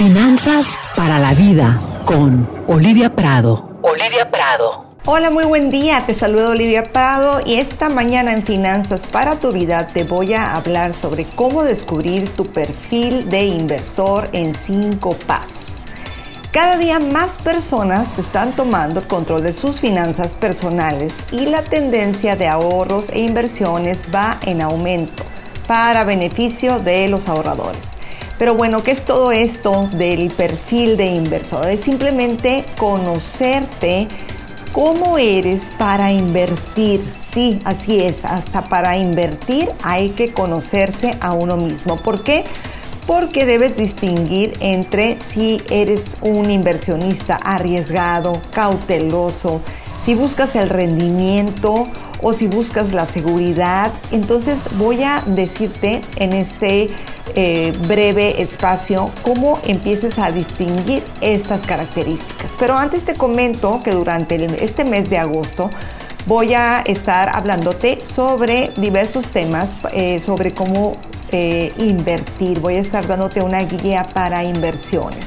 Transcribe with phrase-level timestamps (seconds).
[0.00, 3.68] Finanzas para la vida con Olivia Prado.
[3.82, 4.96] Olivia Prado.
[5.04, 6.02] Hola, muy buen día.
[6.06, 10.56] Te saludo Olivia Prado y esta mañana en Finanzas para tu vida te voy a
[10.56, 15.82] hablar sobre cómo descubrir tu perfil de inversor en cinco pasos.
[16.50, 22.36] Cada día más personas están tomando el control de sus finanzas personales y la tendencia
[22.36, 25.24] de ahorros e inversiones va en aumento
[25.66, 27.99] para beneficio de los ahorradores.
[28.40, 31.68] Pero bueno, ¿qué es todo esto del perfil de inversor?
[31.68, 34.08] Es simplemente conocerte
[34.72, 37.02] cómo eres para invertir.
[37.34, 41.98] Sí, así es, hasta para invertir hay que conocerse a uno mismo.
[41.98, 42.44] ¿Por qué?
[43.06, 49.60] Porque debes distinguir entre si eres un inversionista arriesgado, cauteloso,
[50.02, 51.88] si buscas el rendimiento
[52.22, 53.92] o si buscas la seguridad.
[54.12, 56.88] Entonces voy a decirte en este
[57.34, 62.50] eh, breve espacio cómo empieces a distinguir estas características.
[62.58, 65.70] Pero antes te comento que durante este mes de agosto
[66.26, 70.96] voy a estar hablándote sobre diversos temas, eh, sobre cómo
[71.32, 72.60] eh, invertir.
[72.60, 75.26] Voy a estar dándote una guía para inversiones.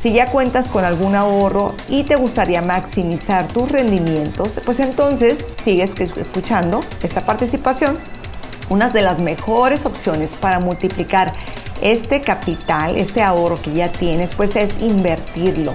[0.00, 5.92] Si ya cuentas con algún ahorro y te gustaría maximizar tus rendimientos, pues entonces sigues
[6.00, 7.98] escuchando esta participación.
[8.70, 11.32] Una de las mejores opciones para multiplicar
[11.82, 15.72] este capital, este ahorro que ya tienes, pues es invertirlo.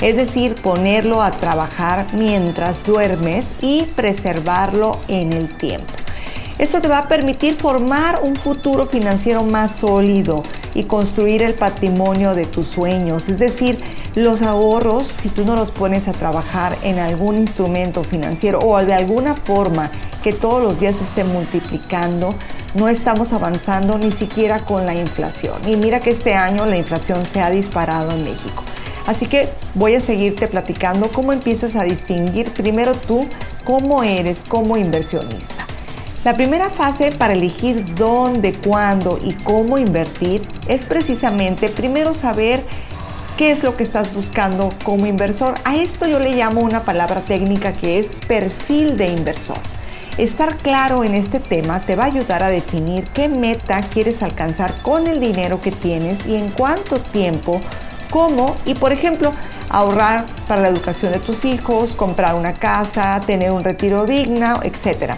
[0.00, 5.92] Es decir, ponerlo a trabajar mientras duermes y preservarlo en el tiempo.
[6.58, 12.34] Esto te va a permitir formar un futuro financiero más sólido y construir el patrimonio
[12.34, 13.28] de tus sueños.
[13.28, 13.78] Es decir,
[14.14, 18.94] los ahorros, si tú no los pones a trabajar en algún instrumento financiero o de
[18.94, 19.90] alguna forma
[20.28, 22.34] que todos los días esté multiplicando,
[22.74, 25.56] no estamos avanzando ni siquiera con la inflación.
[25.66, 28.62] Y mira que este año la inflación se ha disparado en México.
[29.06, 33.26] Así que voy a seguirte platicando cómo empiezas a distinguir primero tú
[33.64, 35.66] cómo eres como inversionista.
[36.26, 42.60] La primera fase para elegir dónde, cuándo y cómo invertir es precisamente primero saber
[43.38, 45.54] qué es lo que estás buscando como inversor.
[45.64, 49.56] A esto yo le llamo una palabra técnica que es perfil de inversor.
[50.18, 54.74] Estar claro en este tema te va a ayudar a definir qué meta quieres alcanzar
[54.82, 57.60] con el dinero que tienes y en cuánto tiempo,
[58.10, 59.32] cómo y por ejemplo
[59.68, 65.14] ahorrar para la educación de tus hijos, comprar una casa, tener un retiro digno, etc.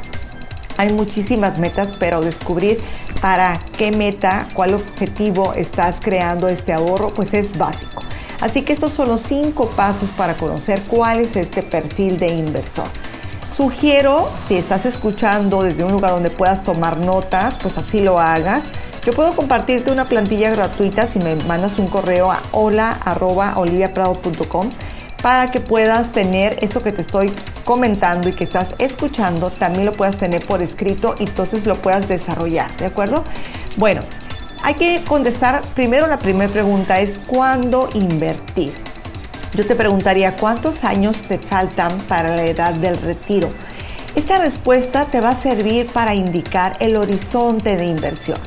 [0.76, 2.78] Hay muchísimas metas, pero descubrir
[3.22, 8.02] para qué meta, cuál objetivo estás creando este ahorro, pues es básico.
[8.42, 12.88] Así que estos son los cinco pasos para conocer cuál es este perfil de inversor.
[13.56, 18.64] Sugiero, si estás escuchando desde un lugar donde puedas tomar notas, pues así lo hagas.
[19.04, 24.70] Yo puedo compartirte una plantilla gratuita si me mandas un correo a hola.oliviaprado.com
[25.22, 27.32] para que puedas tener esto que te estoy
[27.64, 32.08] comentando y que estás escuchando, también lo puedas tener por escrito y entonces lo puedas
[32.08, 33.24] desarrollar, ¿de acuerdo?
[33.76, 34.00] Bueno,
[34.62, 38.72] hay que contestar primero la primera pregunta es ¿cuándo invertir?
[39.54, 43.50] Yo te preguntaría cuántos años te faltan para la edad del retiro.
[44.14, 48.38] Esta respuesta te va a servir para indicar el horizonte de inversión.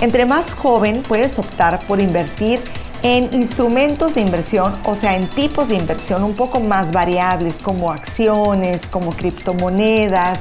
[0.00, 2.60] Entre más joven puedes optar por invertir
[3.02, 7.92] en instrumentos de inversión, o sea, en tipos de inversión un poco más variables como
[7.92, 10.38] acciones, como criptomonedas,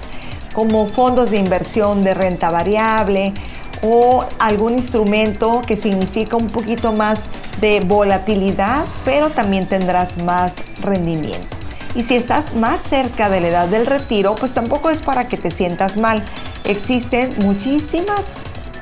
[0.54, 3.34] como fondos de inversión de renta variable
[3.82, 7.20] o algún instrumento que significa un poquito más
[7.62, 11.48] de volatilidad, pero también tendrás más rendimiento.
[11.96, 15.38] Y si estás más cerca de la edad del retiro, pues tampoco es para que
[15.38, 16.24] te sientas mal.
[16.64, 18.22] Existen muchísimas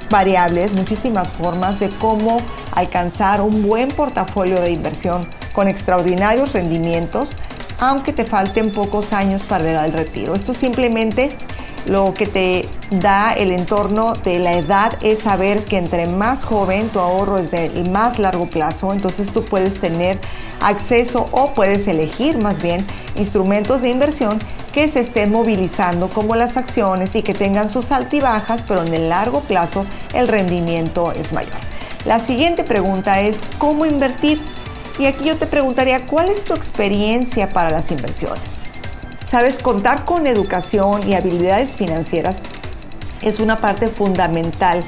[0.10, 2.38] variables, muchísimas formas de cómo
[2.74, 7.30] alcanzar un buen portafolio de inversión con extraordinarios rendimientos,
[7.80, 10.36] aunque te falten pocos años para la edad del retiro.
[10.36, 11.36] Esto simplemente
[11.86, 16.90] lo que te da el entorno de la edad es saber que entre más joven
[16.90, 20.20] tu ahorro es de más largo plazo, entonces tú puedes tener
[20.62, 22.86] acceso o puedes elegir más bien
[23.16, 24.40] instrumentos de inversión
[24.74, 29.10] que se estén movilizando como las acciones y que tengan sus altibajas, pero en el
[29.10, 31.54] largo plazo el rendimiento es mayor.
[32.04, 34.40] La siguiente pregunta es, ¿cómo invertir?
[35.00, 38.65] Y aquí yo te preguntaría, ¿cuál es tu experiencia para las inversiones?
[39.36, 42.38] Sabes, contar con educación y habilidades financieras
[43.22, 44.82] es una parte fundamental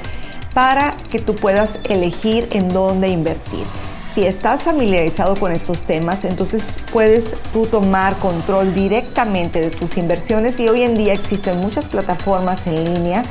[0.54, 3.66] para que tú puedas elegir en dónde invertir.
[4.14, 10.58] Si estás familiarizado con estos temas, entonces puedes tú tomar control directamente de tus inversiones
[10.58, 13.24] y hoy en día existen muchas plataformas en línea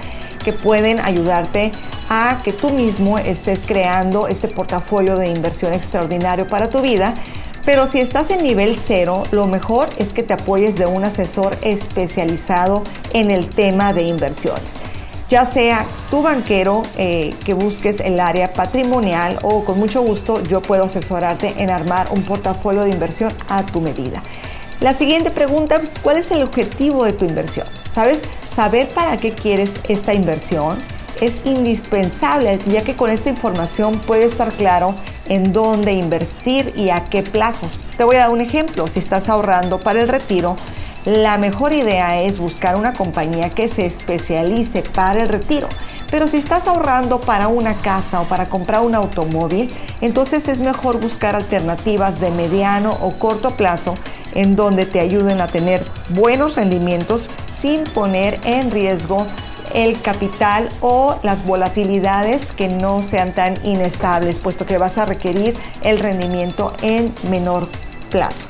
[0.45, 1.71] que pueden ayudarte
[2.09, 7.15] a que tú mismo estés creando este portafolio de inversión extraordinario para tu vida.
[7.67, 11.57] Pero si estás en nivel cero, lo mejor es que te apoyes de un asesor
[11.61, 12.81] especializado
[13.11, 14.71] en el tema de inversiones.
[15.29, 20.61] Ya sea tu banquero eh, que busques el área patrimonial o con mucho gusto yo
[20.61, 24.23] puedo asesorarte en armar un portafolio de inversión a tu medida.
[24.79, 27.67] La siguiente pregunta es, ¿cuál es el objetivo de tu inversión?
[27.93, 28.21] ¿Sabes?
[28.55, 30.77] Saber para qué quieres esta inversión
[31.21, 34.93] es indispensable, ya que con esta información puede estar claro
[35.29, 37.77] en dónde invertir y a qué plazos.
[37.97, 38.87] Te voy a dar un ejemplo.
[38.87, 40.55] Si estás ahorrando para el retiro,
[41.05, 45.67] la mejor idea es buscar una compañía que se especialice para el retiro.
[46.09, 50.99] Pero si estás ahorrando para una casa o para comprar un automóvil, entonces es mejor
[50.99, 53.93] buscar alternativas de mediano o corto plazo
[54.33, 57.27] en donde te ayuden a tener buenos rendimientos
[57.59, 59.25] sin poner en riesgo
[59.73, 65.55] el capital o las volatilidades que no sean tan inestables, puesto que vas a requerir
[65.81, 67.67] el rendimiento en menor
[68.09, 68.47] plazo.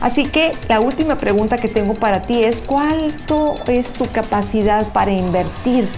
[0.00, 5.10] Así que la última pregunta que tengo para ti es, ¿cuánto es tu capacidad para
[5.10, 5.88] invertir?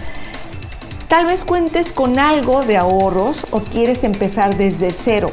[1.08, 5.30] Tal vez cuentes con algo de ahorros o quieres empezar desde cero.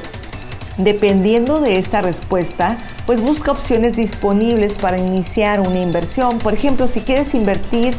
[0.78, 6.40] Dependiendo de esta respuesta, pues busca opciones disponibles para iniciar una inversión.
[6.40, 7.96] Por ejemplo, si quieres invertir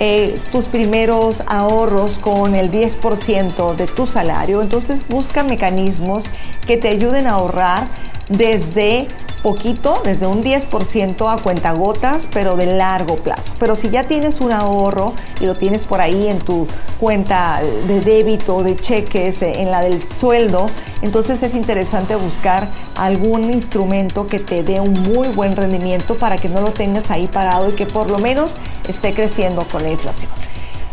[0.00, 6.24] eh, tus primeros ahorros con el 10% de tu salario, entonces busca mecanismos
[6.66, 7.86] que te ayuden a ahorrar
[8.28, 9.08] desde
[9.44, 13.52] poquito, desde un 10% a cuentagotas, pero de largo plazo.
[13.60, 16.66] Pero si ya tienes un ahorro y lo tienes por ahí en tu
[16.98, 20.64] cuenta de débito, de cheques, eh, en la del sueldo,
[21.02, 26.48] entonces es interesante buscar algún instrumento que te dé un muy buen rendimiento para que
[26.48, 28.52] no lo tengas ahí parado y que por lo menos
[28.88, 30.30] esté creciendo con la inflación.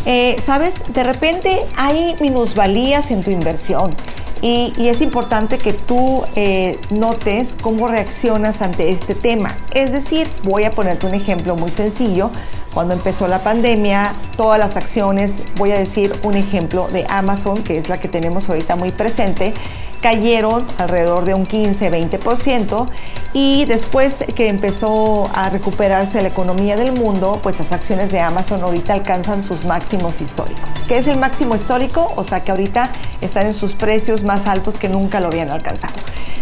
[0.05, 3.95] Eh, Sabes, de repente hay minusvalías en tu inversión.
[4.41, 9.55] Y, es importante que tú eh, notes cómo reaccionas ante este tema.
[9.73, 12.31] Es decir, voy a ponerte un ejemplo muy sencillo.
[12.73, 17.77] Cuando empezó la pandemia, todas las acciones, voy a decir un ejemplo de Amazon, que
[17.77, 19.53] es la que tenemos ahorita muy presente,
[20.01, 22.87] cayeron alrededor de un 15-20%
[23.33, 28.61] y después que empezó a recuperarse la economía del mundo, pues las acciones de Amazon
[28.63, 30.63] ahorita alcanzan sus máximos históricos.
[30.87, 32.11] ¿Qué es el máximo histórico?
[32.17, 35.93] O sea que ahorita están en sus precios más altos que nunca lo habían alcanzado.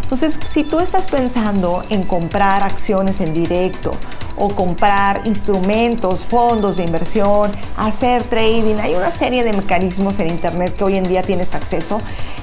[0.02, 3.92] Entonces, si tú estás pensando en comprar acciones en directo
[4.38, 10.76] o comprar instrumentos, fondos de inversión, hacer trading, hay una serie de mecanismos en Internet
[10.76, 12.00] que hoy en día tienes acceso.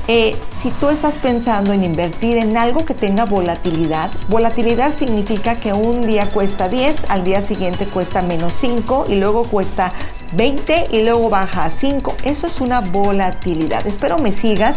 [0.09, 5.73] Eh, si tú estás pensando en invertir en algo que tenga volatilidad, volatilidad significa que
[5.73, 9.93] un día cuesta 10, al día siguiente cuesta menos 5 y luego cuesta
[10.33, 12.15] 20 y luego baja a 5.
[12.23, 13.85] Eso es una volatilidad.
[13.85, 14.77] Espero me sigas.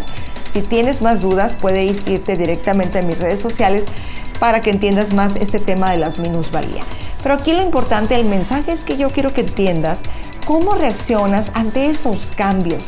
[0.52, 3.86] Si tienes más dudas, puedes irte directamente a mis redes sociales
[4.40, 6.86] para que entiendas más este tema de las minusvalías.
[7.22, 10.00] Pero aquí lo importante, el mensaje es que yo quiero que entiendas
[10.46, 12.82] cómo reaccionas ante esos cambios.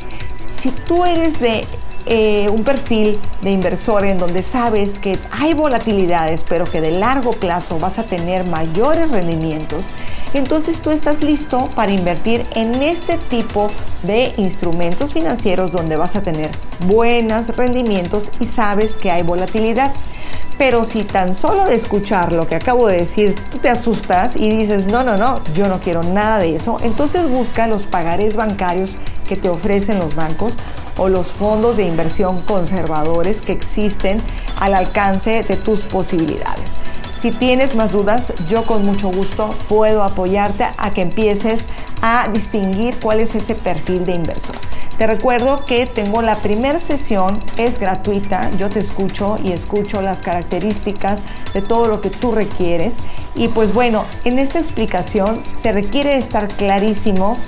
[0.59, 1.67] Si tú eres de
[2.05, 7.31] eh, un perfil de inversor en donde sabes que hay volatilidades, pero que de largo
[7.31, 9.83] plazo vas a tener mayores rendimientos,
[10.33, 13.69] entonces tú estás listo para invertir en este tipo
[14.03, 16.51] de instrumentos financieros donde vas a tener
[16.87, 19.91] buenos rendimientos y sabes que hay volatilidad.
[20.57, 24.49] Pero si tan solo de escuchar lo que acabo de decir, tú te asustas y
[24.49, 28.95] dices, no, no, no, yo no quiero nada de eso, entonces busca los pagarés bancarios
[29.27, 30.53] que te ofrecen los bancos
[31.01, 34.21] o los fondos de inversión conservadores que existen
[34.59, 36.69] al alcance de tus posibilidades.
[37.19, 41.63] Si tienes más dudas, yo con mucho gusto puedo apoyarte a que empieces
[42.03, 44.55] a distinguir cuál es ese perfil de inversor.
[44.99, 50.19] Te recuerdo que tengo la primera sesión, es gratuita, yo te escucho y escucho las
[50.19, 51.21] características
[51.55, 52.93] de todo lo que tú requieres.
[53.33, 57.39] Y pues bueno, en esta explicación se requiere estar clarísimo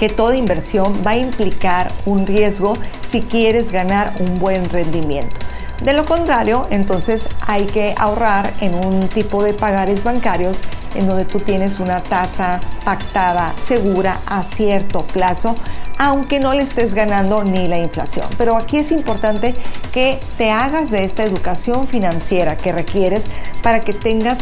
[0.00, 2.72] que toda inversión va a implicar un riesgo
[3.12, 5.36] si quieres ganar un buen rendimiento.
[5.84, 10.56] De lo contrario, entonces hay que ahorrar en un tipo de pagares bancarios
[10.94, 15.54] en donde tú tienes una tasa pactada segura a cierto plazo
[16.02, 18.26] aunque no le estés ganando ni la inflación.
[18.38, 19.54] Pero aquí es importante
[19.92, 23.24] que te hagas de esta educación financiera que requieres
[23.62, 24.38] para que tengas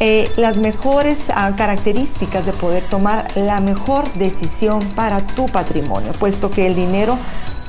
[0.00, 6.50] eh, las mejores ah, características de poder tomar la mejor decisión para tu patrimonio, puesto
[6.50, 7.18] que el dinero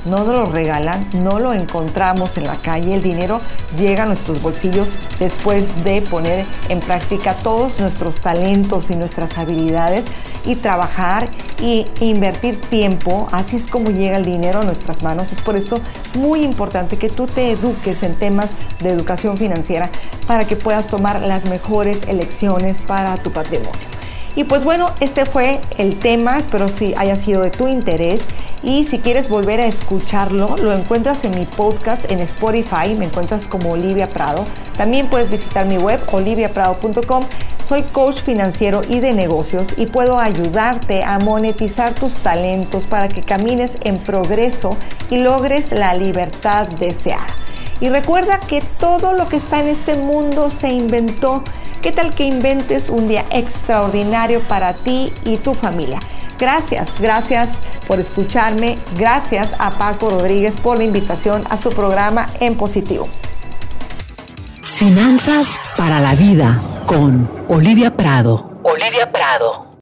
[0.04, 3.40] no nos lo regalan, no lo encontramos en la calle, el dinero
[3.76, 10.04] llega a nuestros bolsillos después de poner en práctica todos nuestros talentos y nuestras habilidades
[10.44, 11.28] y trabajar
[11.60, 13.28] y, invertir tiempo.
[13.30, 15.30] Así es como llega el dinero a nuestras manos.
[15.30, 15.80] Es por esto
[16.14, 19.90] muy importante que tú te eduques en temas de educación financiera
[20.26, 23.70] para que puedas tomar las mejores elecciones para tu patrimonio.
[24.34, 28.22] Y pues bueno, este fue el tema, espero si haya sido de tu interés
[28.62, 33.46] y si quieres volver a escucharlo, lo encuentras en mi podcast en Spotify, me encuentras
[33.46, 34.44] como Olivia Prado.
[34.76, 37.24] También puedes visitar mi web oliviaprado.com.
[37.66, 43.22] Soy coach financiero y de negocios y puedo ayudarte a monetizar tus talentos para que
[43.22, 44.76] camines en progreso
[45.10, 47.26] y logres la libertad deseada.
[47.80, 51.42] Y recuerda que todo lo que está en este mundo se inventó
[51.82, 55.98] ¿Qué tal que inventes un día extraordinario para ti y tu familia?
[56.38, 57.48] Gracias, gracias
[57.92, 58.78] por escucharme.
[58.96, 63.06] Gracias a Paco Rodríguez por la invitación a su programa En Positivo.
[64.62, 68.50] Finanzas para la vida con Olivia Prado.
[68.62, 69.66] Olivia Prado.